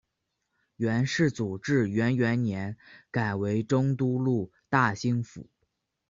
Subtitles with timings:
[0.77, 2.75] 元世祖至元元年
[3.11, 5.47] 改为中都路大兴府。